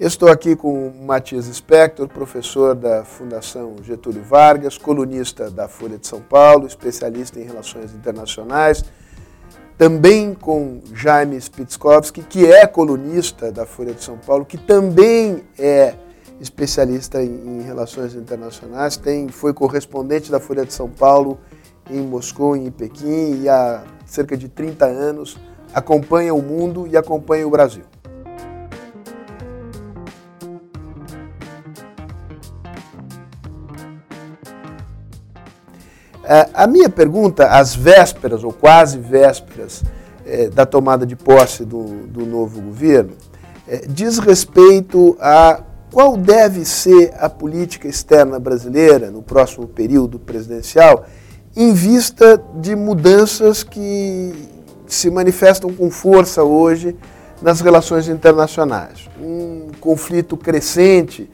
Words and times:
Estou 0.00 0.30
aqui 0.30 0.56
com 0.56 0.88
o 0.88 1.04
Matias 1.04 1.44
Spector, 1.44 2.08
professor 2.08 2.74
da 2.74 3.04
Fundação 3.04 3.76
Getúlio 3.82 4.22
Vargas, 4.22 4.78
colunista 4.78 5.50
da 5.50 5.68
Folha 5.68 5.98
de 5.98 6.06
São 6.06 6.20
Paulo, 6.20 6.66
especialista 6.66 7.38
em 7.38 7.44
relações 7.44 7.94
internacionais. 7.94 8.84
Também 9.76 10.34
com 10.34 10.80
Jaime 10.94 11.38
Spitzkowski, 11.38 12.22
que 12.22 12.46
é 12.46 12.66
colunista 12.66 13.52
da 13.52 13.66
Folha 13.66 13.92
de 13.92 14.02
São 14.02 14.16
Paulo, 14.16 14.46
que 14.46 14.56
também 14.56 15.44
é 15.58 15.94
especialista 16.40 17.22
em, 17.22 17.60
relações 17.60 18.14
internacionais, 18.14 18.96
tem, 18.96 19.28
foi 19.28 19.52
correspondente 19.52 20.30
da 20.30 20.40
Folha 20.40 20.64
de 20.64 20.72
São 20.72 20.88
Paulo 20.88 21.38
em 21.88 22.00
Moscou 22.00 22.56
em 22.56 22.70
Pequim 22.70 23.42
e 23.42 23.48
há 23.48 23.84
cerca 24.06 24.36
de 24.36 24.48
30 24.48 24.86
anos 24.86 25.38
acompanha 25.72 26.34
o 26.34 26.42
mundo 26.42 26.88
e 26.88 26.96
acompanha 26.96 27.46
o 27.46 27.50
Brasil. 27.50 27.91
A 36.54 36.66
minha 36.66 36.88
pergunta, 36.88 37.46
às 37.48 37.74
vésperas 37.74 38.42
ou 38.44 38.52
quase 38.52 38.98
vésperas 38.98 39.82
é, 40.24 40.48
da 40.48 40.64
tomada 40.64 41.04
de 41.04 41.16
posse 41.16 41.64
do, 41.64 42.06
do 42.06 42.24
novo 42.24 42.60
governo, 42.60 43.12
é, 43.68 43.84
diz 43.88 44.18
respeito 44.18 45.16
a 45.20 45.62
qual 45.90 46.16
deve 46.16 46.64
ser 46.64 47.12
a 47.18 47.28
política 47.28 47.86
externa 47.86 48.38
brasileira 48.38 49.10
no 49.10 49.22
próximo 49.22 49.66
período 49.66 50.18
presidencial, 50.18 51.04
em 51.54 51.74
vista 51.74 52.42
de 52.54 52.74
mudanças 52.74 53.62
que 53.62 54.32
se 54.86 55.10
manifestam 55.10 55.72
com 55.72 55.90
força 55.90 56.42
hoje 56.42 56.96
nas 57.42 57.60
relações 57.60 58.08
internacionais. 58.08 59.08
Um 59.20 59.68
conflito 59.80 60.36
crescente, 60.36 61.30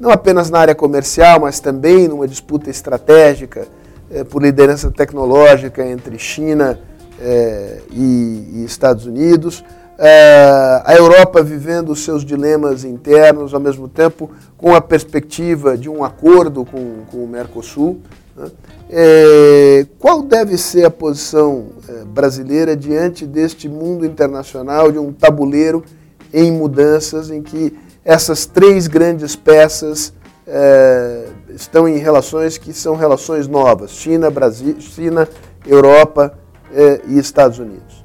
não 0.00 0.10
apenas 0.10 0.48
na 0.48 0.58
área 0.58 0.74
comercial, 0.74 1.40
mas 1.40 1.60
também 1.60 2.08
numa 2.08 2.26
disputa 2.26 2.70
estratégica 2.70 3.66
eh, 4.10 4.24
por 4.24 4.42
liderança 4.42 4.90
tecnológica 4.90 5.86
entre 5.86 6.18
China 6.18 6.78
eh, 7.20 7.80
e, 7.90 8.50
e 8.54 8.64
Estados 8.64 9.06
Unidos 9.06 9.64
é, 9.98 10.80
a 10.84 10.94
Europa 10.94 11.42
vivendo 11.42 11.90
os 11.90 12.04
seus 12.04 12.24
dilemas 12.24 12.84
internos, 12.84 13.52
ao 13.52 13.58
mesmo 13.58 13.88
tempo 13.88 14.30
com 14.56 14.72
a 14.72 14.80
perspectiva 14.80 15.76
de 15.76 15.90
um 15.90 16.04
acordo 16.04 16.64
com, 16.64 17.04
com 17.10 17.24
o 17.24 17.26
Mercosul. 17.26 17.98
Né? 18.36 18.48
É, 18.90 19.86
qual 19.98 20.22
deve 20.22 20.56
ser 20.56 20.84
a 20.84 20.90
posição 20.90 21.70
é, 21.88 22.04
brasileira 22.04 22.76
diante 22.76 23.26
deste 23.26 23.68
mundo 23.68 24.06
internacional, 24.06 24.92
de 24.92 24.98
um 24.98 25.12
tabuleiro 25.12 25.84
em 26.32 26.52
mudanças, 26.52 27.28
em 27.28 27.42
que 27.42 27.76
essas 28.04 28.46
três 28.46 28.86
grandes 28.86 29.34
peças 29.34 30.12
é, 30.46 31.24
estão 31.58 31.88
em 31.88 31.98
relações 31.98 32.56
que 32.56 32.72
são 32.72 32.94
relações 32.94 33.48
novas: 33.48 33.90
China, 33.90 34.30
Brasil, 34.30 34.80
China, 34.80 35.28
Europa 35.66 36.38
é, 36.72 37.00
e 37.06 37.18
Estados 37.18 37.58
Unidos? 37.58 38.04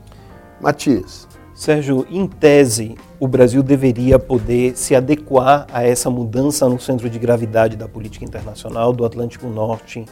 Matias. 0.60 1.28
Sérgio, 1.54 2.06
em 2.10 2.28
tese, 2.28 2.98
o 3.20 3.28
Brasil 3.28 3.62
deveria 3.62 4.18
poder 4.18 4.76
se 4.76 4.96
adequar 4.96 5.68
a 5.72 5.84
essa 5.84 6.10
mudança 6.10 6.68
no 6.68 6.80
centro 6.80 7.08
de 7.10 7.20
gravidade 7.20 7.78
da 7.78 7.88
política 7.88 8.26
internacional 8.26 8.92
do 8.92 9.06
Atlântico 9.06 9.48
Norte 9.48 10.04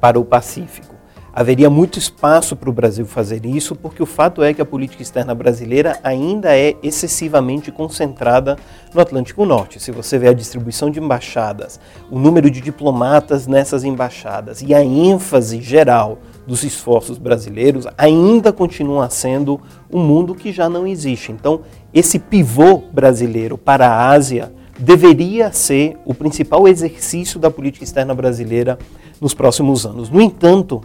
para 0.00 0.18
o 0.18 0.24
Pacífico. 0.24 0.94
Haveria 1.36 1.68
muito 1.68 1.98
espaço 1.98 2.54
para 2.54 2.70
o 2.70 2.72
Brasil 2.72 3.04
fazer 3.04 3.44
isso, 3.44 3.74
porque 3.74 4.00
o 4.00 4.06
fato 4.06 4.40
é 4.40 4.54
que 4.54 4.62
a 4.62 4.64
política 4.64 5.02
externa 5.02 5.34
brasileira 5.34 5.98
ainda 6.04 6.56
é 6.56 6.76
excessivamente 6.80 7.72
concentrada 7.72 8.56
no 8.94 9.00
Atlântico 9.00 9.44
Norte. 9.44 9.80
Se 9.80 9.90
você 9.90 10.16
vê 10.16 10.28
a 10.28 10.32
distribuição 10.32 10.88
de 10.90 11.00
embaixadas, 11.00 11.80
o 12.08 12.20
número 12.20 12.48
de 12.48 12.60
diplomatas 12.60 13.48
nessas 13.48 13.82
embaixadas 13.82 14.62
e 14.62 14.72
a 14.72 14.84
ênfase 14.84 15.60
geral 15.60 16.18
dos 16.46 16.62
esforços 16.62 17.18
brasileiros 17.18 17.84
ainda 17.98 18.52
continua 18.52 19.10
sendo 19.10 19.60
um 19.92 20.04
mundo 20.04 20.36
que 20.36 20.52
já 20.52 20.68
não 20.68 20.86
existe. 20.86 21.32
Então, 21.32 21.62
esse 21.92 22.20
pivô 22.20 22.78
brasileiro 22.92 23.58
para 23.58 23.88
a 23.88 24.08
Ásia 24.10 24.52
deveria 24.78 25.52
ser 25.52 25.96
o 26.04 26.14
principal 26.14 26.68
exercício 26.68 27.40
da 27.40 27.50
política 27.50 27.82
externa 27.84 28.14
brasileira 28.14 28.78
nos 29.20 29.34
próximos 29.34 29.84
anos. 29.84 30.08
No 30.08 30.20
entanto, 30.20 30.80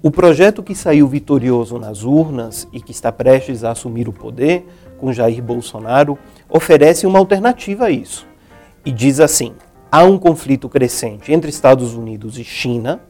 o 0.00 0.12
projeto 0.12 0.62
que 0.62 0.76
saiu 0.76 1.08
vitorioso 1.08 1.76
nas 1.76 2.04
urnas 2.04 2.68
e 2.72 2.80
que 2.80 2.92
está 2.92 3.10
prestes 3.10 3.64
a 3.64 3.72
assumir 3.72 4.08
o 4.08 4.12
poder, 4.12 4.64
com 4.96 5.12
Jair 5.12 5.42
Bolsonaro, 5.42 6.16
oferece 6.48 7.04
uma 7.06 7.18
alternativa 7.18 7.86
a 7.86 7.90
isso. 7.90 8.24
E 8.86 8.92
diz 8.92 9.18
assim: 9.18 9.54
há 9.90 10.04
um 10.04 10.16
conflito 10.16 10.68
crescente 10.68 11.32
entre 11.32 11.50
Estados 11.50 11.94
Unidos 11.94 12.38
e 12.38 12.44
China 12.44 13.00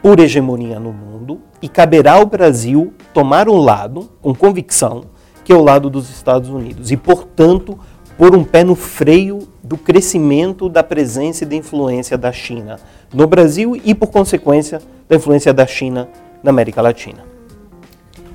por 0.00 0.20
hegemonia 0.20 0.78
no 0.78 0.92
mundo 0.92 1.40
e 1.60 1.68
caberá 1.68 2.12
ao 2.12 2.26
Brasil 2.26 2.94
tomar 3.12 3.48
um 3.48 3.58
lado, 3.58 4.08
com 4.22 4.32
convicção, 4.32 5.06
que 5.44 5.52
é 5.52 5.56
o 5.56 5.64
lado 5.64 5.90
dos 5.90 6.08
Estados 6.08 6.50
Unidos 6.50 6.92
e, 6.92 6.96
portanto, 6.96 7.76
pôr 8.16 8.36
um 8.36 8.44
pé 8.44 8.62
no 8.62 8.76
freio 8.76 9.40
do 9.62 9.76
crescimento 9.76 10.68
da 10.68 10.84
presença 10.84 11.42
e 11.42 11.46
da 11.46 11.56
influência 11.56 12.16
da 12.16 12.30
China 12.30 12.78
no 13.12 13.26
Brasil 13.26 13.74
e, 13.84 13.92
por 13.92 14.08
consequência, 14.08 14.80
da 15.08 15.16
influência 15.16 15.52
da 15.52 15.66
China 15.66 16.08
na 16.42 16.50
América 16.50 16.80
Latina. 16.82 17.24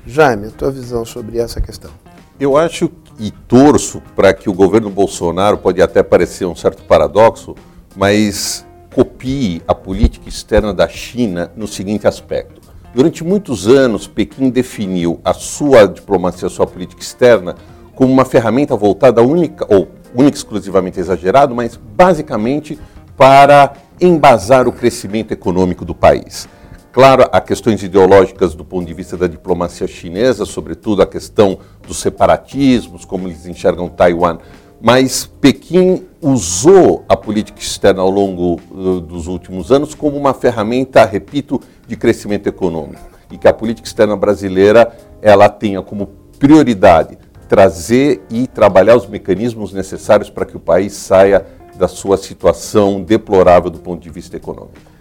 Jaime, 0.05 0.47
a 0.47 0.51
tua 0.51 0.71
visão 0.71 1.05
sobre 1.05 1.37
essa 1.37 1.61
questão? 1.61 1.91
Eu 2.39 2.57
acho 2.57 2.91
e 3.19 3.31
torço 3.31 4.01
para 4.15 4.33
que 4.33 4.49
o 4.49 4.53
governo 4.53 4.89
Bolsonaro, 4.89 5.57
pode 5.57 5.81
até 5.81 6.01
parecer 6.01 6.45
um 6.45 6.55
certo 6.55 6.83
paradoxo, 6.83 7.55
mas 7.95 8.65
copie 8.93 9.61
a 9.67 9.73
política 9.73 10.27
externa 10.27 10.73
da 10.73 10.87
China 10.87 11.51
no 11.55 11.67
seguinte 11.67 12.07
aspecto. 12.07 12.61
Durante 12.93 13.23
muitos 13.23 13.67
anos, 13.67 14.07
Pequim 14.07 14.49
definiu 14.49 15.19
a 15.23 15.33
sua 15.33 15.87
diplomacia, 15.87 16.47
a 16.47 16.51
sua 16.51 16.67
política 16.67 17.01
externa, 17.01 17.55
como 17.95 18.11
uma 18.11 18.25
ferramenta 18.25 18.75
voltada 18.75 19.21
única, 19.21 19.65
ou 19.73 19.87
única 20.13 20.37
exclusivamente 20.37 20.99
exagerado, 20.99 21.55
mas 21.55 21.75
basicamente 21.75 22.77
para 23.17 23.73
embasar 23.99 24.67
o 24.67 24.71
crescimento 24.71 25.31
econômico 25.31 25.85
do 25.85 25.95
país. 25.95 26.47
Claro, 26.93 27.27
há 27.31 27.41
questões 27.41 27.81
ideológicas 27.81 28.53
do 28.53 28.63
ponto 28.63 28.85
de 28.85 28.93
vista 28.93 29.17
da 29.17 29.25
diplomacia 29.25 29.87
chinesa, 29.87 30.45
sobretudo 30.45 31.01
a 31.01 31.07
questão 31.07 31.57
dos 31.87 31.97
separatismos, 31.97 33.03
como 33.03 33.27
eles 33.27 33.47
enxergam 33.47 33.89
Taiwan, 33.89 34.37
mas 34.79 35.25
Pequim 35.25 36.05
usou 36.21 37.03
a 37.09 37.17
política 37.17 37.59
externa 37.59 38.03
ao 38.03 38.11
longo 38.11 38.61
uh, 38.69 39.01
dos 39.01 39.25
últimos 39.25 39.71
anos 39.71 39.95
como 39.95 40.15
uma 40.15 40.35
ferramenta, 40.35 41.03
repito, 41.03 41.59
de 41.87 41.95
crescimento 41.95 42.45
econômico 42.45 43.01
e 43.31 43.39
que 43.39 43.47
a 43.47 43.53
política 43.53 43.87
externa 43.87 44.15
brasileira 44.15 44.95
ela 45.19 45.49
tenha 45.49 45.81
como 45.81 46.05
prioridade 46.37 47.17
trazer 47.49 48.21
e 48.29 48.45
trabalhar 48.45 48.95
os 48.95 49.07
mecanismos 49.07 49.73
necessários 49.73 50.29
para 50.29 50.45
que 50.45 50.55
o 50.55 50.59
país 50.59 50.93
saia 50.93 51.43
da 51.75 51.87
sua 51.87 52.17
situação 52.17 53.01
deplorável 53.01 53.71
do 53.71 53.79
ponto 53.79 54.03
de 54.03 54.11
vista 54.11 54.37
econômico. 54.37 54.92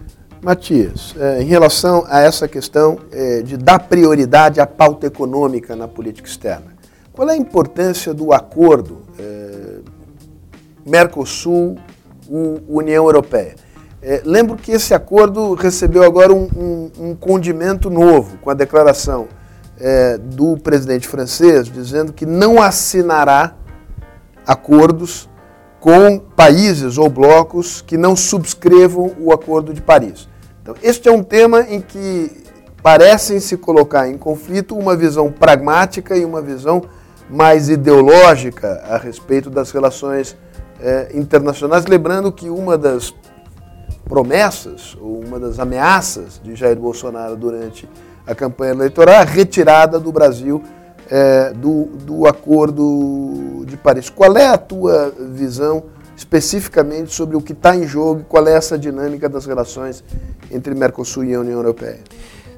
Matias, 0.43 1.15
é, 1.21 1.41
em 1.41 1.47
relação 1.47 2.05
a 2.09 2.21
essa 2.21 2.49
questão 2.49 2.99
é, 3.13 3.43
de 3.43 3.57
dar 3.57 3.79
prioridade 3.79 4.61
à 4.61 4.67
pauta 4.67 5.07
econômica 5.07 5.77
na 5.77 5.87
política 5.87 6.29
externa, 6.29 6.75
qual 7.13 7.31
é 7.31 7.35
a 7.35 7.37
importância 7.37 8.13
do 8.13 8.33
acordo 8.33 9.03
é, 9.21 9.79
Mercosul-União 10.85 13.05
Europeia? 13.05 13.55
Lembro 14.25 14.57
que 14.57 14.73
esse 14.73 14.93
acordo 14.93 15.55
recebeu 15.55 16.03
agora 16.03 16.33
um, 16.33 16.49
um, 16.57 16.91
um 16.99 17.15
condimento 17.15 17.89
novo, 17.89 18.37
com 18.39 18.51
a 18.51 18.55
declaração 18.55 19.29
do 20.25 20.59
presidente 20.59 21.07
francês 21.07 21.69
dizendo 21.69 22.13
que 22.13 22.27
não 22.27 22.61
assinará 22.61 23.55
acordos 24.45 25.31
com 25.79 26.19
países 26.19 26.99
ou 26.99 27.09
blocos 27.09 27.81
que 27.81 27.97
não 27.97 28.17
subscrevam 28.17 29.13
o 29.21 29.33
Acordo 29.33 29.73
de 29.73 29.81
Paris. 29.81 30.32
Então, 30.63 30.77
este 30.81 31.09
é 31.09 31.13
um 31.13 31.25
tema 31.25 31.63
em 31.63 31.81
que 31.81 32.31
parecem 32.83 33.41
se 33.41 33.57
colocar 33.57 34.09
em 34.09 34.17
conflito 34.17 34.77
uma 34.77 34.97
visão 34.97 35.31
pragmática 35.31 36.17
e 36.17 36.25
uma 36.25 36.41
visão 36.41 36.83
mais 37.29 37.69
ideológica 37.69 38.81
a 38.89 38.97
respeito 38.97 39.51
das 39.51 39.73
relações 39.73 40.37
eh, 40.81 41.11
internacionais, 41.15 41.87
lembrando 41.87 42.31
que 42.31 42.49
uma 42.49 42.79
das 42.79 43.13
promessas, 44.05 44.97
ou 45.01 45.25
uma 45.25 45.41
das 45.41 45.59
ameaças 45.59 46.41
de 46.43 46.55
Jair 46.55 46.77
Bolsonaro 46.77 47.37
durante 47.37 47.89
a 48.25 48.35
campanha 48.35 48.73
eleitoral 48.73 49.17
é 49.17 49.19
a 49.19 49.25
retirada 49.25 49.99
do 49.99 50.13
Brasil 50.13 50.63
eh, 51.11 51.53
do, 51.57 51.87
do 52.05 52.27
Acordo 52.27 53.65
de 53.67 53.77
Paris. 53.77 54.09
Qual 54.09 54.37
é 54.37 54.47
a 54.47 54.59
tua 54.59 55.13
visão 55.31 55.85
especificamente 56.17 57.15
sobre 57.15 57.37
o 57.37 57.41
que 57.41 57.53
está 57.53 57.75
em 57.75 57.87
jogo 57.87 58.21
e 58.21 58.25
qual 58.25 58.47
é 58.47 58.55
essa 58.55 58.79
dinâmica 58.79 59.29
das 59.29 59.47
relações 59.47 60.05
entre 60.51 60.75
Mercosul 60.75 61.25
e 61.25 61.35
a 61.35 61.41
União 61.41 61.57
Europeia? 61.57 62.01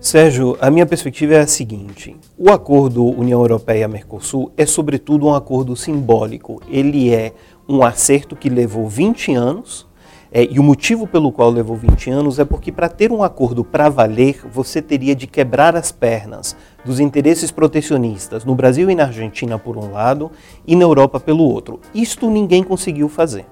Sérgio, 0.01 0.56
a 0.61 0.71
minha 0.71 0.85
perspectiva 0.85 1.35
é 1.35 1.41
a 1.41 1.47
seguinte: 1.47 2.15
o 2.37 2.51
acordo 2.51 3.05
União 3.05 3.41
Europeia-Mercosul 3.41 4.53
é, 4.55 4.67
sobretudo, 4.67 5.27
um 5.27 5.35
acordo 5.35 5.75
simbólico. 5.75 6.61
Ele 6.69 7.15
é 7.15 7.33
um 7.67 7.83
acerto 7.83 8.37
que 8.37 8.51
levou 8.51 8.87
20 8.87 9.35
anos, 9.35 9.87
é, 10.31 10.45
e 10.45 10.59
o 10.59 10.62
motivo 10.62 11.06
pelo 11.06 11.31
qual 11.31 11.49
levou 11.49 11.77
20 11.77 12.11
anos 12.11 12.39
é 12.41 12.45
porque, 12.45 12.73
para 12.73 12.89
ter 12.89 13.12
um 13.12 13.23
acordo 13.23 13.65
para 13.65 13.89
valer, 13.89 14.41
você 14.53 14.83
teria 14.83 15.15
de 15.15 15.29
quebrar 15.29 15.77
as 15.77 15.93
pernas 15.93 16.56
dos 16.85 17.01
interesses 17.01 17.51
protecionistas 17.51 18.45
no 18.45 18.55
Brasil 18.55 18.91
e 18.91 18.95
na 18.95 19.05
Argentina, 19.05 19.59
por 19.59 19.77
um 19.77 19.91
lado, 19.91 20.31
e 20.67 20.77
na 20.77 20.85
Europa, 20.85 21.19
pelo 21.19 21.45
outro. 21.45 21.81
Isto 21.95 22.31
ninguém 22.31 22.63
conseguiu 22.63 23.09
fazer. 23.09 23.47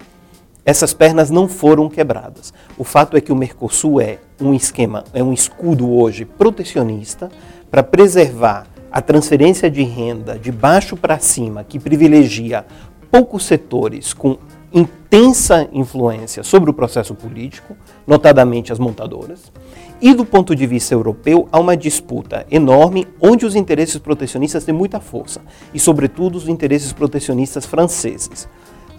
Essas 0.64 0.94
pernas 0.94 1.30
não 1.30 1.48
foram 1.48 1.88
quebradas. 1.88 2.54
O 2.78 2.84
fato 2.84 3.16
é 3.16 3.20
que 3.20 3.32
o 3.32 3.36
Mercosul 3.36 4.00
é 4.00 4.18
um 4.40 4.54
esquema, 4.54 5.04
é 5.12 5.22
um 5.22 5.32
escudo 5.32 5.90
hoje 5.90 6.24
protecionista 6.24 7.30
para 7.70 7.82
preservar 7.82 8.66
a 8.90 9.00
transferência 9.00 9.70
de 9.70 9.82
renda 9.82 10.38
de 10.38 10.52
baixo 10.52 10.96
para 10.96 11.18
cima, 11.18 11.64
que 11.64 11.80
privilegia 11.80 12.64
poucos 13.10 13.44
setores 13.44 14.12
com 14.12 14.38
intensa 14.72 15.68
influência 15.72 16.42
sobre 16.42 16.70
o 16.70 16.74
processo 16.74 17.14
político, 17.14 17.76
notadamente 18.06 18.72
as 18.72 18.78
montadoras. 18.78 19.52
E 20.00 20.14
do 20.14 20.24
ponto 20.24 20.56
de 20.56 20.66
vista 20.66 20.94
europeu, 20.94 21.48
há 21.52 21.60
uma 21.60 21.76
disputa 21.76 22.44
enorme 22.50 23.06
onde 23.20 23.46
os 23.46 23.54
interesses 23.54 23.98
protecionistas 23.98 24.64
têm 24.64 24.74
muita 24.74 24.98
força, 24.98 25.40
e 25.72 25.78
sobretudo 25.78 26.36
os 26.36 26.48
interesses 26.48 26.92
protecionistas 26.92 27.64
franceses. 27.64 28.48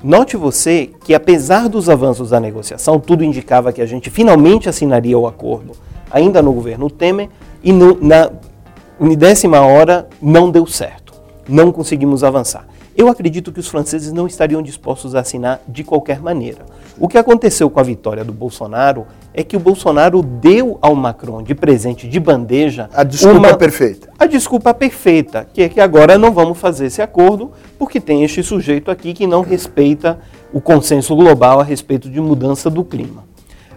Note 0.01 0.37
você 0.37 0.91
que, 1.03 1.13
apesar 1.13 1.67
dos 1.69 1.89
avanços 1.89 2.29
da 2.29 2.39
negociação, 2.39 2.99
tudo 2.99 3.23
indicava 3.23 3.71
que 3.73 3.81
a 3.81 3.85
gente 3.85 4.09
finalmente 4.09 4.67
assinaria 4.69 5.17
o 5.17 5.27
acordo, 5.27 5.73
ainda 6.11 6.41
no 6.41 6.53
governo 6.53 6.89
Temer, 6.89 7.29
e 7.63 7.71
no, 7.71 7.97
na 8.01 8.29
unidécima 8.99 9.61
hora 9.61 10.07
não 10.21 10.51
deu 10.51 10.65
certo. 10.65 11.13
Não 11.47 11.71
conseguimos 11.71 12.23
avançar. 12.23 12.67
Eu 12.95 13.07
acredito 13.09 13.51
que 13.51 13.59
os 13.59 13.67
franceses 13.67 14.13
não 14.13 14.27
estariam 14.27 14.61
dispostos 14.61 15.15
a 15.15 15.21
assinar 15.21 15.61
de 15.67 15.83
qualquer 15.83 16.21
maneira. 16.21 16.65
O 16.99 17.07
que 17.07 17.17
aconteceu 17.17 17.69
com 17.69 17.79
a 17.79 17.83
vitória 17.83 18.23
do 18.23 18.31
Bolsonaro 18.31 19.07
é 19.33 19.43
que 19.43 19.57
o 19.57 19.59
Bolsonaro 19.59 20.21
deu 20.21 20.77
ao 20.79 20.95
Macron 20.95 21.41
de 21.41 21.55
presente 21.55 22.07
de 22.07 22.19
bandeja 22.19 22.87
a 22.93 23.03
desculpa 23.03 23.37
uma, 23.39 23.57
perfeita. 23.57 24.09
A 24.19 24.27
desculpa 24.27 24.73
perfeita, 24.73 25.47
que 25.51 25.63
é 25.63 25.69
que 25.69 25.81
agora 25.81 26.19
não 26.19 26.31
vamos 26.31 26.59
fazer 26.59 26.85
esse 26.85 27.01
acordo 27.01 27.51
porque 27.79 27.99
tem 27.99 28.23
este 28.23 28.43
sujeito 28.43 28.91
aqui 28.91 29.13
que 29.13 29.25
não 29.25 29.41
respeita 29.41 30.19
o 30.53 30.61
consenso 30.61 31.15
global 31.15 31.59
a 31.59 31.63
respeito 31.63 32.09
de 32.09 32.21
mudança 32.21 32.69
do 32.69 32.83
clima. 32.83 33.25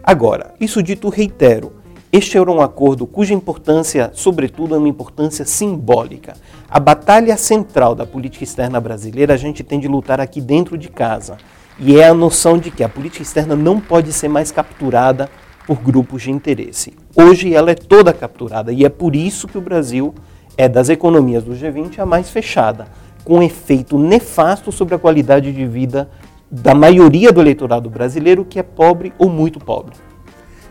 Agora, 0.02 0.54
isso 0.60 0.82
dito, 0.82 1.08
reitero, 1.08 1.72
este 2.12 2.38
era 2.38 2.50
um 2.50 2.60
acordo 2.60 3.06
cuja 3.06 3.34
importância, 3.34 4.10
sobretudo, 4.14 4.74
é 4.74 4.78
uma 4.78 4.88
importância 4.88 5.44
simbólica. 5.44 6.34
A 6.68 6.78
batalha 6.78 7.36
central 7.36 7.94
da 7.94 8.06
política 8.06 8.44
externa 8.44 8.78
brasileira 8.78 9.34
a 9.34 9.36
gente 9.36 9.64
tem 9.64 9.80
de 9.80 9.88
lutar 9.88 10.20
aqui 10.20 10.40
dentro 10.40 10.76
de 10.76 10.88
casa. 10.88 11.38
E 11.78 11.98
é 12.00 12.08
a 12.08 12.14
noção 12.14 12.56
de 12.56 12.70
que 12.70 12.82
a 12.82 12.88
política 12.88 13.22
externa 13.22 13.54
não 13.54 13.78
pode 13.78 14.12
ser 14.12 14.28
mais 14.28 14.50
capturada 14.50 15.28
por 15.66 15.78
grupos 15.78 16.22
de 16.22 16.30
interesse. 16.30 16.94
Hoje 17.14 17.52
ela 17.52 17.70
é 17.70 17.74
toda 17.74 18.14
capturada 18.14 18.72
e 18.72 18.84
é 18.84 18.88
por 18.88 19.14
isso 19.14 19.46
que 19.46 19.58
o 19.58 19.60
Brasil 19.60 20.14
é 20.56 20.68
das 20.68 20.88
economias 20.88 21.44
do 21.44 21.52
G20 21.52 21.98
a 21.98 22.06
mais 22.06 22.30
fechada, 22.30 22.86
com 23.24 23.42
efeito 23.42 23.98
nefasto 23.98 24.72
sobre 24.72 24.94
a 24.94 24.98
qualidade 24.98 25.52
de 25.52 25.66
vida 25.66 26.08
da 26.50 26.74
maioria 26.74 27.30
do 27.30 27.40
eleitorado 27.40 27.90
brasileiro 27.90 28.44
que 28.44 28.58
é 28.58 28.62
pobre 28.62 29.12
ou 29.18 29.28
muito 29.28 29.58
pobre. 29.58 29.94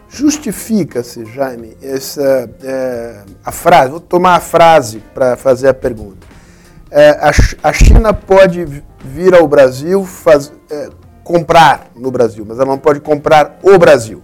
Justifica-se, 0.09 1.25
Jaime, 1.25 1.75
essa 1.83 2.49
é, 2.63 3.23
a 3.43 3.51
frase, 3.51 3.91
vou 3.91 3.99
tomar 3.99 4.35
a 4.35 4.39
frase 4.39 5.03
para 5.13 5.35
fazer 5.35 5.67
a 5.67 5.73
pergunta. 5.73 6.34
É, 6.91 7.19
a, 7.63 7.73
China 7.73 8.13
pode 8.13 8.83
vir 9.03 9.33
ao 9.33 9.47
Brasil 9.47 10.05
faz, 10.05 10.51
é, 10.69 10.89
comprar 11.23 11.87
no 11.95 12.11
Brasil, 12.11 12.45
mas 12.47 12.57
ela 12.57 12.67
não 12.67 12.77
pode 12.77 12.99
comprar 12.99 13.59
o 13.63 13.77
Brasil. 13.77 14.21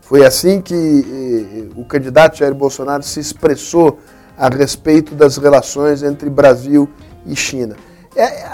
Foi 0.00 0.24
assim 0.24 0.60
que 0.60 1.70
o 1.74 1.84
candidato 1.84 2.36
Jair 2.36 2.54
Bolsonaro 2.54 3.02
se 3.02 3.18
expressou 3.20 3.98
a 4.36 4.48
respeito 4.48 5.14
das 5.14 5.38
relações 5.38 6.02
entre 6.02 6.28
Brasil 6.28 6.88
e 7.26 7.34
China. 7.34 7.74
É, 8.14 8.44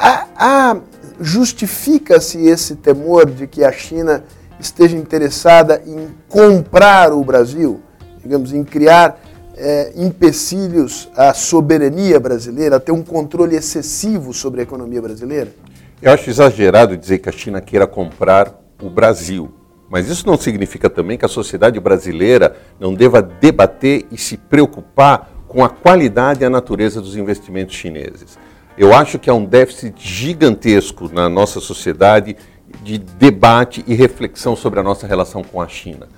Justifica-se 1.20 2.46
esse 2.46 2.76
temor 2.76 3.26
de 3.26 3.46
que 3.46 3.62
a 3.62 3.70
China 3.70 4.24
esteja 4.58 4.96
interessada 4.96 5.82
em 5.86 6.08
comprar 6.28 7.12
o 7.12 7.22
Brasil, 7.22 7.82
digamos, 8.22 8.54
em 8.54 8.64
criar 8.64 9.20
é, 9.60 9.92
empecilhos 9.94 11.08
à 11.14 11.34
soberania 11.34 12.18
brasileira, 12.18 12.76
a 12.76 12.80
ter 12.80 12.92
um 12.92 13.02
controle 13.02 13.54
excessivo 13.54 14.32
sobre 14.32 14.60
a 14.60 14.62
economia 14.62 15.02
brasileira? 15.02 15.52
Eu 16.00 16.10
acho 16.12 16.30
exagerado 16.30 16.96
dizer 16.96 17.18
que 17.18 17.28
a 17.28 17.32
China 17.32 17.60
queira 17.60 17.86
comprar 17.86 18.58
o 18.82 18.88
Brasil. 18.88 19.52
Mas 19.90 20.08
isso 20.08 20.26
não 20.26 20.38
significa 20.38 20.88
também 20.88 21.18
que 21.18 21.24
a 21.24 21.28
sociedade 21.28 21.78
brasileira 21.78 22.56
não 22.78 22.94
deva 22.94 23.20
debater 23.20 24.06
e 24.10 24.16
se 24.16 24.36
preocupar 24.36 25.30
com 25.46 25.62
a 25.62 25.68
qualidade 25.68 26.42
e 26.42 26.46
a 26.46 26.50
natureza 26.50 27.00
dos 27.00 27.16
investimentos 27.16 27.74
chineses. 27.74 28.38
Eu 28.78 28.94
acho 28.94 29.18
que 29.18 29.28
há 29.28 29.34
um 29.34 29.44
déficit 29.44 29.94
gigantesco 29.98 31.10
na 31.12 31.28
nossa 31.28 31.60
sociedade 31.60 32.36
de 32.82 32.96
debate 32.98 33.84
e 33.86 33.94
reflexão 33.94 34.56
sobre 34.56 34.80
a 34.80 34.82
nossa 34.82 35.06
relação 35.06 35.42
com 35.42 35.60
a 35.60 35.68
China. 35.68 36.08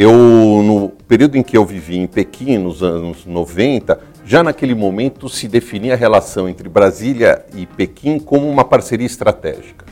Eu, 0.00 0.12
no 0.12 0.90
período 1.08 1.36
em 1.36 1.42
que 1.42 1.58
eu 1.58 1.64
vivi 1.64 1.96
em 1.96 2.06
Pequim, 2.06 2.56
nos 2.56 2.84
anos 2.84 3.26
90, 3.26 3.98
já 4.24 4.44
naquele 4.44 4.72
momento 4.72 5.28
se 5.28 5.48
definia 5.48 5.94
a 5.94 5.96
relação 5.96 6.48
entre 6.48 6.68
Brasília 6.68 7.44
e 7.56 7.66
Pequim 7.66 8.20
como 8.20 8.48
uma 8.48 8.64
parceria 8.64 9.04
estratégica. 9.04 9.84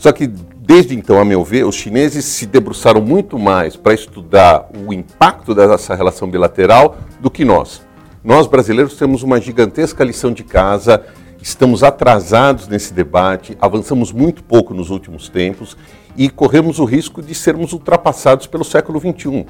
Só 0.00 0.10
que, 0.10 0.26
desde 0.26 0.96
então, 0.96 1.20
a 1.20 1.24
meu 1.24 1.44
ver, 1.44 1.64
os 1.64 1.76
chineses 1.76 2.24
se 2.24 2.44
debruçaram 2.44 3.00
muito 3.00 3.38
mais 3.38 3.76
para 3.76 3.94
estudar 3.94 4.68
o 4.84 4.92
impacto 4.92 5.54
dessa 5.54 5.94
relação 5.94 6.28
bilateral 6.28 6.96
do 7.20 7.30
que 7.30 7.44
nós. 7.44 7.82
Nós, 8.24 8.48
brasileiros, 8.48 8.96
temos 8.96 9.22
uma 9.22 9.40
gigantesca 9.40 10.02
lição 10.02 10.32
de 10.32 10.42
casa, 10.42 11.04
estamos 11.46 11.84
atrasados 11.84 12.66
nesse 12.66 12.92
debate, 12.92 13.56
avançamos 13.60 14.10
muito 14.10 14.42
pouco 14.42 14.74
nos 14.74 14.90
últimos 14.90 15.28
tempos 15.28 15.76
e 16.16 16.28
corremos 16.28 16.80
o 16.80 16.84
risco 16.84 17.22
de 17.22 17.36
sermos 17.36 17.72
ultrapassados 17.72 18.48
pelo 18.48 18.64
século 18.64 18.98
XXI. 18.98 19.46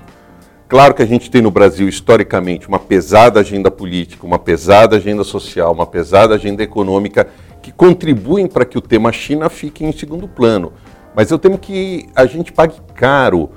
Claro 0.69 0.93
que 0.93 1.01
a 1.01 1.07
gente 1.07 1.31
tem 1.31 1.41
no 1.41 1.50
Brasil, 1.50 1.88
historicamente, 1.88 2.69
uma 2.69 2.79
pesada 2.79 3.41
agenda 3.41 3.71
política, 3.71 4.26
uma 4.26 4.38
pesada 4.38 4.97
agenda 4.97 5.25
social, 5.25 5.73
uma 5.73 5.87
pesada 5.87 6.35
agenda 6.35 6.62
econômica 6.62 7.29
que 7.62 7.73
contribuem 7.73 8.47
para 8.47 8.67
que 8.67 8.76
o 8.76 8.83
tema 8.83 9.11
China 9.11 9.49
fique 9.49 9.83
em 9.83 9.91
segundo 9.93 10.29
plano. 10.29 10.75
Mas 11.15 11.31
eu 11.31 11.38
temo 11.38 11.57
que 11.57 12.11
a 12.15 12.26
gente 12.26 12.53
pague 12.53 12.75
caro 12.95 13.49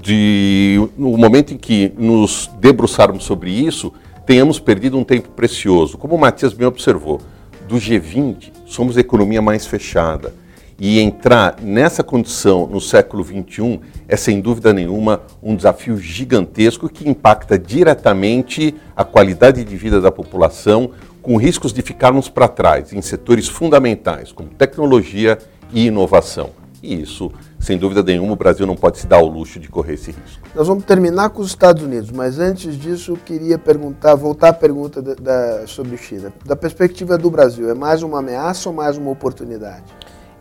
de, 0.00 0.88
no 0.96 1.18
momento 1.18 1.52
em 1.52 1.58
que 1.58 1.92
nos 1.98 2.50
debruçarmos 2.58 3.24
sobre 3.24 3.50
isso, 3.50 3.92
tenhamos 4.24 4.58
perdido 4.58 4.96
um 4.96 5.04
tempo 5.04 5.28
precioso. 5.32 5.98
Como 5.98 6.14
o 6.14 6.18
Matias 6.18 6.54
bem 6.54 6.66
observou, 6.66 7.20
do 7.68 7.76
G20 7.76 8.52
somos 8.66 8.96
a 8.96 9.00
economia 9.00 9.42
mais 9.42 9.66
fechada. 9.66 10.34
E 10.78 10.98
entrar 10.98 11.56
nessa 11.62 12.02
condição 12.02 12.66
no 12.66 12.80
século 12.80 13.22
XXI 13.22 13.80
é, 14.08 14.16
sem 14.16 14.40
dúvida 14.40 14.72
nenhuma, 14.72 15.22
um 15.40 15.54
desafio 15.54 15.96
gigantesco 15.96 16.88
que 16.88 17.08
impacta 17.08 17.56
diretamente 17.56 18.74
a 18.96 19.04
qualidade 19.04 19.62
de 19.62 19.76
vida 19.76 20.00
da 20.00 20.10
população, 20.10 20.90
com 21.22 21.36
riscos 21.36 21.72
de 21.72 21.80
ficarmos 21.80 22.28
para 22.28 22.48
trás 22.48 22.92
em 22.92 23.00
setores 23.00 23.48
fundamentais 23.48 24.32
como 24.32 24.48
tecnologia 24.48 25.38
e 25.72 25.86
inovação. 25.86 26.63
E 26.84 27.00
isso 27.00 27.32
sem 27.58 27.78
dúvida 27.78 28.02
nenhuma, 28.02 28.34
o 28.34 28.36
Brasil 28.36 28.66
não 28.66 28.76
pode 28.76 28.98
se 28.98 29.06
dar 29.06 29.16
ao 29.16 29.26
luxo 29.26 29.58
de 29.58 29.68
correr 29.68 29.94
esse 29.94 30.10
risco. 30.10 30.42
Nós 30.54 30.68
vamos 30.68 30.84
terminar 30.84 31.30
com 31.30 31.40
os 31.40 31.48
Estados 31.48 31.82
Unidos, 31.82 32.10
mas 32.10 32.38
antes 32.38 32.78
disso 32.78 33.12
eu 33.12 33.16
queria 33.16 33.58
perguntar, 33.58 34.14
voltar 34.14 34.50
à 34.50 34.52
pergunta 34.52 35.00
da, 35.00 35.14
da, 35.14 35.66
sobre 35.66 35.96
China. 35.96 36.30
Da 36.44 36.54
perspectiva 36.54 37.16
do 37.16 37.30
Brasil, 37.30 37.70
é 37.70 37.74
mais 37.74 38.02
uma 38.02 38.18
ameaça 38.18 38.68
ou 38.68 38.74
mais 38.74 38.98
uma 38.98 39.10
oportunidade? 39.10 39.84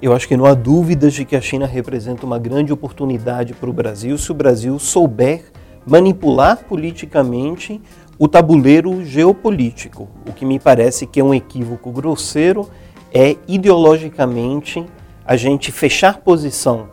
Eu 0.02 0.12
acho 0.12 0.28
que 0.28 0.36
não 0.36 0.46
há 0.46 0.54
dúvidas 0.54 1.14
de 1.14 1.24
que 1.24 1.34
a 1.34 1.40
China 1.40 1.66
representa 1.66 2.26
uma 2.26 2.38
grande 2.38 2.74
oportunidade 2.74 3.54
para 3.54 3.70
o 3.70 3.74
Brasil 3.74 4.18
se 4.18 4.30
o 4.30 4.36
Brasil 4.36 4.78
souber 4.78 5.46
manipular 5.88 6.66
politicamente 6.68 7.82
o 8.20 8.28
tabuleiro 8.28 9.06
geopolítico. 9.06 10.10
O 10.28 10.34
que 10.34 10.46
me 10.46 10.60
parece 10.60 11.08
que 11.08 11.22
é 11.22 11.24
um 11.24 11.34
equívoco 11.34 11.90
grosseiro 11.90 12.70
é 13.14 13.38
ideologicamente 13.48 14.86
a 15.25 15.36
gente 15.36 15.72
fechar 15.72 16.20
posição 16.20 16.89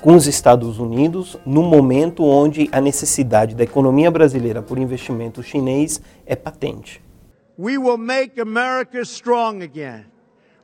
com 0.00 0.14
os 0.14 0.26
Estados 0.26 0.78
Unidos 0.78 1.36
no 1.46 1.62
momento 1.62 2.24
onde 2.24 2.68
a 2.72 2.80
necessidade 2.80 3.54
da 3.54 3.64
economia 3.64 4.10
brasileira 4.10 4.62
por 4.62 4.78
investimento 4.78 5.42
chinês 5.42 6.00
é 6.26 6.34
patente. 6.36 7.02
We 7.58 7.78
will 7.78 7.98
make 7.98 8.40
America 8.40 9.00
strong 9.02 9.62
again. 9.62 10.06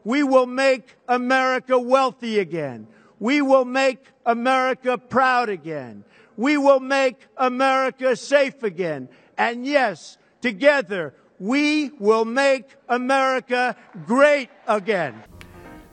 We 0.04 0.22
will 0.22 0.46
make 0.46 0.84
America 1.06 1.76
wealthy 1.78 2.40
again. 2.40 2.86
We 3.20 3.42
will 3.42 3.66
make 3.66 4.00
America 4.24 4.96
proud 4.96 5.50
again. 5.50 6.04
We 6.36 6.56
will 6.56 6.80
make 6.80 7.18
America 7.36 8.16
safe 8.16 8.64
again. 8.64 9.08
And 9.36 9.66
yes, 9.66 10.16
together, 10.40 11.14
we 11.38 11.92
will 12.00 12.24
make 12.24 12.64
America 12.88 13.76
great 14.06 14.48
again. 14.66 15.14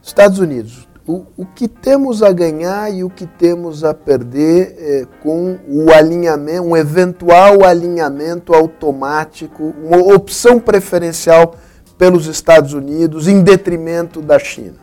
Estados 0.02 0.38
Unidos, 0.38 0.87
o, 1.08 1.24
o, 1.38 1.46
que 1.46 1.66
temos 1.66 2.22
a 2.22 2.30
ganhar 2.30 2.92
e 2.92 3.02
o 3.02 3.08
que 3.08 3.26
temos 3.26 3.82
a 3.82 3.94
perder 3.94 4.76
é, 4.78 5.06
com 5.22 5.58
o 5.66 5.90
alinhamento, 5.90 6.62
um 6.62 6.76
eventual 6.76 7.64
alinhamento 7.64 8.54
automático, 8.54 9.74
uma 9.82 9.96
opção 10.14 10.60
preferencial 10.60 11.54
pelos 11.96 12.26
Estados 12.26 12.74
Unidos 12.74 13.26
em 13.26 13.42
detrimento 13.42 14.20
da 14.20 14.38
China? 14.38 14.76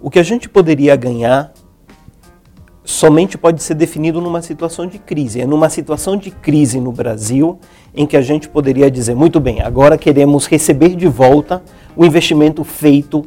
O 0.00 0.10
que 0.10 0.18
a 0.18 0.24
gente 0.24 0.48
poderia 0.48 0.96
ganhar 0.96 1.52
somente 2.84 3.38
pode 3.38 3.62
ser 3.62 3.74
definido 3.74 4.20
numa 4.20 4.42
situação 4.42 4.88
de 4.88 4.98
crise. 4.98 5.40
É 5.40 5.46
numa 5.46 5.68
situação 5.68 6.16
de 6.16 6.32
crise 6.32 6.80
no 6.80 6.90
Brasil 6.90 7.60
em 7.94 8.06
que 8.06 8.16
a 8.16 8.22
gente 8.22 8.48
poderia 8.48 8.90
dizer, 8.90 9.14
muito 9.14 9.38
bem, 9.38 9.60
agora 9.60 9.96
queremos 9.96 10.46
receber 10.46 10.96
de 10.96 11.06
volta 11.06 11.62
o 11.94 12.04
investimento 12.04 12.64
feito 12.64 13.24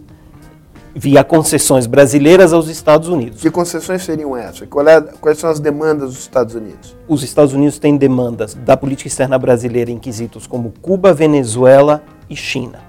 via 0.93 1.23
concessões 1.23 1.85
brasileiras 1.87 2.53
aos 2.53 2.67
Estados 2.67 3.07
Unidos. 3.07 3.41
Que 3.41 3.49
concessões 3.49 4.03
seriam 4.03 4.35
essas? 4.35 4.63
É, 4.63 5.01
quais 5.19 5.37
são 5.37 5.49
as 5.49 5.59
demandas 5.59 6.09
dos 6.09 6.19
Estados 6.19 6.55
Unidos? 6.55 6.95
Os 7.07 7.23
Estados 7.23 7.53
Unidos 7.53 7.79
têm 7.79 7.97
demandas 7.97 8.53
da 8.53 8.75
política 8.75 9.07
externa 9.07 9.37
brasileira 9.37 9.91
em 9.91 9.97
quesitos 9.97 10.45
como 10.45 10.73
Cuba, 10.81 11.13
Venezuela 11.13 12.03
e 12.29 12.35
China. 12.35 12.79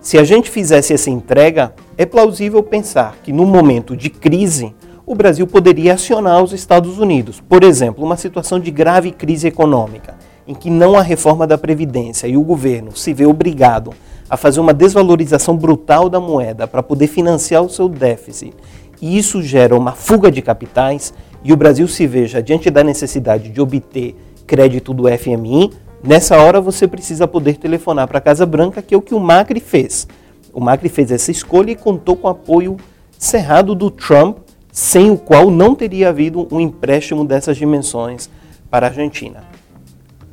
Se 0.00 0.16
a 0.16 0.24
gente 0.24 0.48
fizesse 0.50 0.94
essa 0.94 1.10
entrega, 1.10 1.74
é 1.98 2.06
plausível 2.06 2.62
pensar 2.62 3.16
que 3.22 3.32
no 3.32 3.44
momento 3.44 3.94
de 3.96 4.08
crise, 4.08 4.74
o 5.04 5.14
Brasil 5.14 5.46
poderia 5.46 5.94
acionar 5.94 6.42
os 6.42 6.52
Estados 6.52 6.98
Unidos. 6.98 7.40
Por 7.40 7.62
exemplo, 7.62 8.04
uma 8.04 8.16
situação 8.16 8.58
de 8.58 8.70
grave 8.70 9.10
crise 9.10 9.48
econômica, 9.48 10.14
em 10.46 10.54
que 10.54 10.70
não 10.70 10.96
há 10.96 11.02
reforma 11.02 11.46
da 11.46 11.58
Previdência 11.58 12.26
e 12.26 12.36
o 12.36 12.42
governo 12.42 12.96
se 12.96 13.12
vê 13.12 13.26
obrigado 13.26 13.90
a 13.90 14.09
fazer 14.36 14.60
uma 14.60 14.74
desvalorização 14.74 15.56
brutal 15.56 16.08
da 16.08 16.20
moeda 16.20 16.66
para 16.66 16.82
poder 16.82 17.06
financiar 17.06 17.62
o 17.62 17.70
seu 17.70 17.88
déficit. 17.88 18.54
E 19.00 19.16
isso 19.18 19.42
gera 19.42 19.76
uma 19.76 19.92
fuga 19.92 20.30
de 20.30 20.42
capitais 20.42 21.12
e 21.42 21.52
o 21.52 21.56
Brasil 21.56 21.88
se 21.88 22.06
veja 22.06 22.42
diante 22.42 22.70
da 22.70 22.84
necessidade 22.84 23.48
de 23.48 23.60
obter 23.60 24.14
crédito 24.46 24.92
do 24.92 25.04
FMI, 25.08 25.70
Nessa 26.02 26.38
hora 26.38 26.62
você 26.62 26.88
precisa 26.88 27.28
poder 27.28 27.58
telefonar 27.58 28.08
para 28.08 28.16
a 28.18 28.22
Casa 28.22 28.46
Branca, 28.46 28.80
que 28.80 28.94
é 28.94 28.96
o 28.96 29.02
que 29.02 29.14
o 29.14 29.20
Macri 29.20 29.60
fez. 29.60 30.08
O 30.50 30.58
Macri 30.58 30.88
fez 30.88 31.12
essa 31.12 31.30
escolha 31.30 31.72
e 31.72 31.76
contou 31.76 32.16
com 32.16 32.26
o 32.26 32.30
apoio 32.30 32.78
cerrado 33.18 33.74
do 33.74 33.90
Trump, 33.90 34.38
sem 34.72 35.10
o 35.10 35.18
qual 35.18 35.50
não 35.50 35.74
teria 35.74 36.08
havido 36.08 36.48
um 36.50 36.58
empréstimo 36.58 37.22
dessas 37.22 37.58
dimensões 37.58 38.30
para 38.70 38.86
a 38.86 38.88
Argentina. 38.88 39.44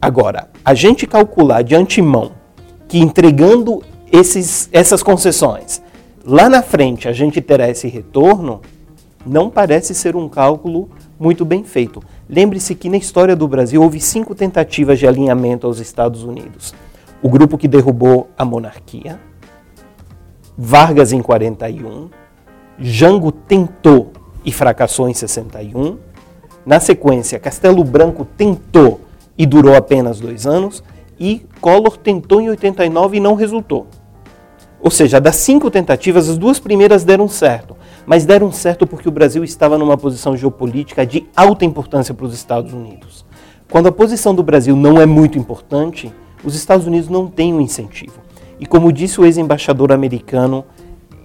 Agora, 0.02 0.50
a 0.64 0.74
gente 0.74 1.06
calcular 1.06 1.64
de 1.64 1.76
antemão 1.76 2.32
que 2.88 3.00
entregando 3.00 3.84
esses, 4.12 4.70
essas 4.72 5.04
concessões, 5.04 5.82
lá 6.24 6.50
na 6.50 6.62
frente 6.62 7.08
a 7.08 7.14
gente 7.14 7.42
terá 7.42 7.70
esse 7.70 7.88
retorno, 7.88 8.62
não 9.26 9.50
parece 9.50 9.94
ser 9.94 10.16
um 10.16 10.30
cálculo 10.30 10.90
muito 11.20 11.44
bem 11.44 11.64
feito. 11.64 12.02
Lembre-se 12.30 12.76
que 12.76 12.90
na 12.90 12.98
história 12.98 13.36
do 13.36 13.48
Brasil 13.48 13.82
houve 13.82 14.00
cinco 14.00 14.34
tentativas 14.34 15.00
de 15.00 15.08
alinhamento 15.08 15.68
aos 15.68 15.80
Estados 15.80 16.24
Unidos. 16.24 16.74
O 17.22 17.30
grupo 17.30 17.58
que 17.58 17.68
derrubou 17.68 18.30
a 18.38 18.46
monarquia, 18.46 19.20
Vargas 20.58 21.12
em 21.12 21.22
41, 21.22 22.10
Jango 22.80 23.32
tentou 23.32 24.12
e 24.44 24.52
fracassou 24.52 25.10
em 25.10 25.14
61. 25.14 25.98
Na 26.66 26.80
sequência, 26.80 27.40
Castelo 27.40 27.84
Branco 27.84 28.26
tentou 28.26 29.02
e 29.38 29.46
durou 29.46 29.76
apenas 29.76 30.20
dois 30.20 30.46
anos. 30.46 30.84
E 31.20 31.46
Collor 31.62 31.98
tentou 31.98 32.42
em 32.42 32.50
89 32.50 33.18
e 33.18 33.20
não 33.20 33.36
resultou. 33.36 33.88
Ou 34.80 34.92
seja, 34.92 35.20
das 35.20 35.38
cinco 35.38 35.72
tentativas, 35.72 36.30
as 36.30 36.38
duas 36.38 36.60
primeiras 36.60 37.04
deram 37.04 37.28
certo 37.28 37.76
mas 38.08 38.26
deram 38.26 38.54
certo 38.54 38.88
porque 38.88 39.10
o 39.10 39.12
Brasil 39.12 39.44
estava 39.44 39.78
numa 39.78 39.98
posição 39.98 40.36
geopolítica 40.38 41.06
de 41.06 41.28
alta 41.36 41.66
importância 41.66 42.14
para 42.14 42.26
os 42.26 42.34
Estados 42.34 42.72
Unidos. 42.72 43.26
Quando 43.70 43.88
a 43.88 43.92
posição 43.92 44.34
do 44.34 44.42
Brasil 44.42 44.78
não 44.78 45.00
é 45.00 45.06
muito 45.06 45.38
importante, 45.38 46.12
os 46.42 46.56
Estados 46.56 46.88
Unidos 46.88 47.10
não 47.10 47.28
têm 47.28 47.54
um 47.54 47.60
incentivo. 47.60 48.22
E 48.62 48.66
como 48.66 48.94
disse 48.94 49.20
o 49.20 49.26
ex-embaixador 49.26 49.92
americano 49.92 50.64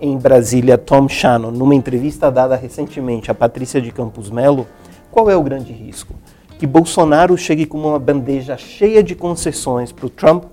em 0.00 0.18
Brasília, 0.18 0.76
Tom 0.76 1.08
Shannon, 1.08 1.52
numa 1.52 1.76
entrevista 1.76 2.32
dada 2.32 2.56
recentemente 2.56 3.30
a 3.30 3.34
Patrícia 3.34 3.80
de 3.80 3.92
Campos 3.92 4.28
Melo, 4.28 4.66
qual 5.08 5.30
é 5.30 5.36
o 5.36 5.42
grande 5.42 5.72
risco? 5.72 6.14
Que 6.58 6.66
Bolsonaro 6.66 7.36
chegue 7.36 7.66
com 7.66 7.78
uma 7.78 7.98
bandeja 7.98 8.56
cheia 8.56 9.02
de 9.02 9.14
concessões 9.14 9.92
para 9.92 10.06
o 10.06 10.10
Trump, 10.10 10.44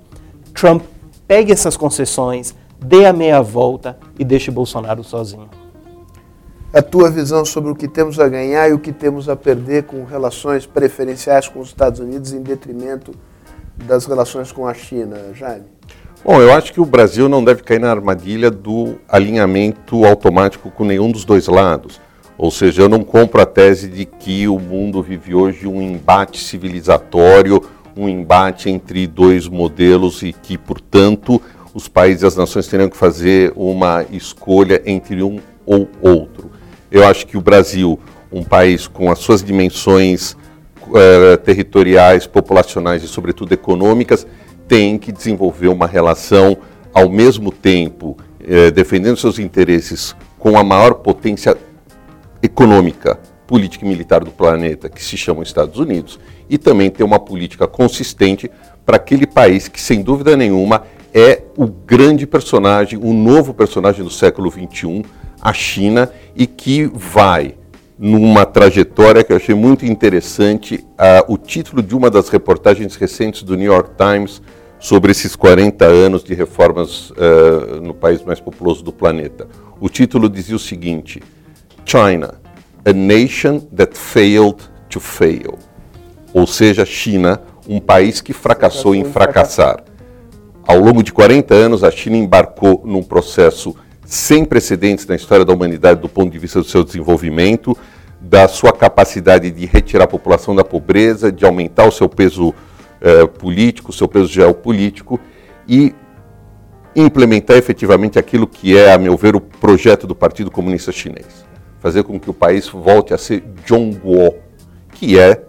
Trump 0.54 0.84
pegue 1.28 1.52
essas 1.52 1.78
concessões, 1.78 2.56
dê 2.80 3.06
a 3.06 3.14
meia 3.14 3.42
volta 3.42 3.98
e 4.18 4.26
deixe 4.26 4.50
Bolsonaro 4.50 5.04
sozinho 5.04 5.50
a 6.72 6.82
tua 6.82 7.10
visão 7.10 7.44
sobre 7.44 7.72
o 7.72 7.76
que 7.76 7.88
temos 7.88 8.20
a 8.20 8.28
ganhar 8.28 8.70
e 8.70 8.74
o 8.74 8.80
que 8.80 8.92
temos 8.92 9.28
a 9.28 9.36
perder 9.36 9.84
com 9.84 10.04
relações 10.04 10.66
preferenciais 10.66 11.48
com 11.48 11.60
os 11.60 11.70
Estados 11.70 12.00
Unidos 12.00 12.32
em 12.32 12.42
detrimento 12.42 13.12
das 13.76 14.06
relações 14.06 14.52
com 14.52 14.68
a 14.68 14.74
China, 14.74 15.18
Jaime? 15.34 15.66
Bom, 16.24 16.40
eu 16.42 16.54
acho 16.54 16.72
que 16.74 16.82
o 16.82 16.86
Brasil 16.86 17.28
não 17.28 17.44
deve 17.44 17.64
cair 17.64 17.80
na 17.80 17.90
armadilha 17.90 18.52
do 18.52 18.96
alinhamento 19.08 20.06
automático 20.06 20.70
com 20.70 20.84
nenhum 20.84 21.12
dos 21.12 21.26
dois 21.26 21.48
lados. 21.48 22.00
Ou 22.40 22.50
seja, 22.50 22.84
eu 22.84 22.88
não 22.88 23.04
compro 23.04 23.42
a 23.42 23.46
tese 23.46 23.90
de 23.90 24.06
que 24.06 24.48
o 24.48 24.58
mundo 24.58 25.04
vive 25.04 25.36
hoje 25.36 25.68
um 25.68 25.82
embate 25.82 26.42
civilizatório, 26.42 27.62
um 27.98 28.08
embate 28.08 28.70
entre 28.70 29.06
dois 29.06 29.46
modelos 29.46 30.24
e 30.24 30.32
que, 30.32 30.58
portanto, 30.58 31.42
os 31.74 31.90
países 31.90 32.24
e 32.24 32.26
as 32.28 32.38
nações 32.38 32.66
teriam 32.66 32.90
que 32.90 32.96
fazer 32.96 33.52
uma 33.58 34.06
escolha 34.10 34.82
entre 34.86 35.22
um 35.22 35.40
ou 35.66 35.90
outro. 36.02 36.50
Eu 36.90 37.06
acho 37.06 37.28
que 37.28 37.36
o 37.36 37.42
Brasil, 37.42 38.00
um 38.32 38.42
país 38.42 38.88
com 38.88 39.12
as 39.12 39.20
suas 39.20 39.44
dimensões 39.44 40.38
uh, 40.88 41.36
territoriais, 41.44 42.26
populacionais 42.26 43.04
e, 43.04 43.08
sobretudo, 43.10 43.52
econômicas, 43.52 44.26
tem 44.66 44.98
que 44.98 45.12
desenvolver 45.12 45.68
uma 45.68 45.88
relação 45.88 46.58
ao 46.94 47.10
mesmo 47.10 47.52
tempo 47.52 48.18
uh, 48.40 48.72
defendendo 48.72 49.18
seus 49.18 49.40
interesses 49.40 50.16
com 50.38 50.58
a 50.58 50.64
maior 50.64 50.94
potência 50.94 51.58
econômica, 52.42 53.20
política 53.48 53.86
e 53.86 53.88
militar 53.88 54.24
do 54.24 54.32
planeta, 54.32 54.90
que 54.90 55.04
se 55.04 55.18
chama 55.18 55.44
Estados 55.44 55.80
Unidos, 55.80 56.20
e 56.50 56.58
também 56.58 56.90
ter 56.90 57.04
uma 57.04 57.20
política 57.20 57.68
consistente 57.68 58.50
para 58.86 58.98
aquele 58.98 59.26
país 59.26 59.68
que, 59.68 59.82
sem 59.82 60.02
dúvida 60.02 60.36
nenhuma, 60.38 60.84
é 61.14 61.44
o 61.58 61.68
grande 61.68 62.28
personagem, 62.28 63.00
o 63.02 63.14
novo 63.14 63.54
personagem 63.54 64.04
do 64.04 64.10
século 64.10 64.52
XXI, 64.52 65.04
a 65.42 65.54
China 65.54 66.12
e 66.36 66.46
que 66.46 66.90
vai 66.94 67.56
numa 67.98 68.46
trajetória 68.46 69.24
que 69.24 69.34
eu 69.34 69.38
achei 69.38 69.54
muito 69.54 69.86
interessante, 69.86 70.76
uh, 70.76 71.34
o 71.34 71.38
título 71.38 71.82
de 71.82 71.94
uma 71.96 72.10
das 72.10 72.30
reportagens 72.30 72.96
recentes 72.96 73.44
do 73.44 73.58
New 73.58 73.66
York 73.66 73.92
Times 73.98 74.42
sobre 74.80 75.12
esses 75.12 75.36
40 75.36 75.86
anos 75.86 76.24
de 76.24 76.34
reformas 76.34 77.10
uh, 77.12 77.82
no 77.82 77.94
país 77.94 78.24
mais 78.24 78.40
populoso 78.40 78.82
do 78.84 78.94
planeta. 78.94 79.48
O 79.82 79.90
título 79.90 80.30
dizia 80.30 80.56
o 80.56 80.60
seguinte: 80.60 81.22
China, 81.90 82.36
a 82.86 82.94
nation 82.94 83.62
that 83.76 83.98
failed 83.98 84.62
to 84.90 85.00
fail. 85.00 85.58
Ou 86.32 86.46
seja, 86.46 86.86
China, 86.86 87.42
um 87.68 87.80
país 87.80 88.22
que 88.22 88.32
fracassou 88.32 88.94
em 88.94 89.04
fracassar. 89.04 89.84
Ao 90.68 90.78
longo 90.78 91.02
de 91.02 91.12
40 91.12 91.52
anos, 91.56 91.84
a 91.84 91.90
China 91.90 92.16
embarcou 92.16 92.84
num 92.86 93.02
processo 93.02 93.76
sem 94.06 94.46
precedentes 94.46 95.08
na 95.08 95.16
história 95.16 95.44
da 95.44 95.52
humanidade 95.52 96.00
do 96.00 96.08
ponto 96.08 96.32
de 96.32 96.38
vista 96.38 96.60
do 96.60 96.66
seu 96.66 96.84
desenvolvimento, 96.84 97.76
da 98.22 98.48
sua 98.48 98.72
capacidade 98.72 99.50
de 99.50 99.66
retirar 99.66 100.04
a 100.04 100.08
população 100.08 100.56
da 100.56 100.64
pobreza, 100.64 101.32
de 101.32 101.44
aumentar 101.44 101.88
o 101.88 101.92
seu 101.92 102.08
peso 102.08 102.54
eh, 103.02 103.26
político, 103.26 103.90
o 103.90 103.94
seu 103.94 104.08
peso 104.08 104.28
geopolítico 104.28 105.20
e 105.68 105.96
implementar 106.96 107.58
efetivamente 107.58 108.20
aquilo 108.20 108.46
que 108.46 108.78
é, 108.78 108.94
a 108.94 108.98
meu 109.00 109.18
ver, 109.18 109.36
o 109.36 109.42
projeto 109.42 110.06
do 110.06 110.14
Partido 110.14 110.52
Comunista 110.52 110.92
Chinês. 110.92 111.49
Fazer 111.80 112.04
com 112.04 112.20
que 112.20 112.30
o 112.30 112.34
país 112.34 112.68
volte 112.68 113.14
a 113.14 113.18
ser 113.18 113.44
Zhongguo, 113.68 114.36
que 114.94 115.18
é 115.18 115.44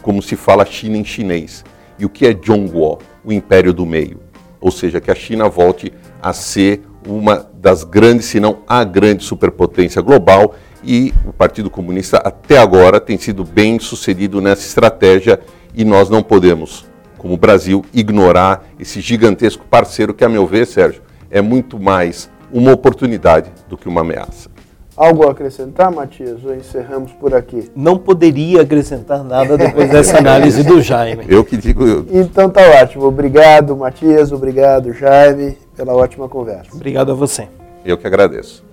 como 0.00 0.22
se 0.22 0.36
fala 0.36 0.64
China 0.64 0.96
em 0.96 1.04
chinês. 1.04 1.64
E 1.98 2.04
o 2.04 2.08
que 2.08 2.26
é 2.26 2.34
Zhongguo? 2.34 2.98
O 3.24 3.32
império 3.32 3.72
do 3.72 3.86
meio. 3.86 4.20
Ou 4.60 4.70
seja, 4.70 5.00
que 5.00 5.10
a 5.10 5.14
China 5.14 5.48
volte 5.48 5.92
a 6.20 6.32
ser 6.32 6.82
uma 7.06 7.48
das 7.54 7.82
grandes, 7.84 8.26
se 8.26 8.38
não 8.38 8.58
a 8.66 8.84
grande 8.84 9.24
superpotência 9.24 10.00
global, 10.00 10.54
e 10.84 11.12
o 11.26 11.32
Partido 11.32 11.70
Comunista 11.70 12.18
até 12.18 12.58
agora 12.58 13.00
tem 13.00 13.16
sido 13.18 13.44
bem 13.44 13.78
sucedido 13.78 14.40
nessa 14.40 14.66
estratégia 14.66 15.40
e 15.74 15.84
nós 15.84 16.10
não 16.10 16.22
podemos, 16.22 16.84
como 17.16 17.36
Brasil, 17.36 17.84
ignorar 17.94 18.66
esse 18.78 19.00
gigantesco 19.00 19.64
parceiro 19.64 20.12
que, 20.12 20.24
a 20.24 20.28
meu 20.28 20.46
ver, 20.46 20.66
Sérgio, 20.66 21.02
é 21.30 21.40
muito 21.40 21.78
mais 21.78 22.28
uma 22.52 22.72
oportunidade 22.72 23.50
do 23.68 23.76
que 23.76 23.88
uma 23.88 24.02
ameaça. 24.02 24.51
Algo 24.96 25.26
a 25.26 25.30
acrescentar, 25.30 25.90
Matias, 25.90 26.44
ou 26.44 26.54
encerramos 26.54 27.12
por 27.12 27.34
aqui? 27.34 27.70
Não 27.74 27.96
poderia 27.96 28.60
acrescentar 28.60 29.24
nada 29.24 29.56
depois 29.56 29.88
dessa 29.90 30.18
análise 30.18 30.62
do 30.62 30.82
Jaime. 30.82 31.24
Eu 31.28 31.44
que 31.44 31.56
digo. 31.56 31.86
Eu... 31.86 32.06
Então 32.10 32.50
tá 32.50 32.60
ótimo. 32.82 33.04
Obrigado, 33.04 33.76
Matias. 33.76 34.32
Obrigado, 34.32 34.92
Jaime, 34.92 35.56
pela 35.74 35.94
ótima 35.94 36.28
conversa. 36.28 36.74
Obrigado 36.74 37.12
a 37.12 37.14
você. 37.14 37.48
Eu 37.84 37.96
que 37.96 38.06
agradeço. 38.06 38.71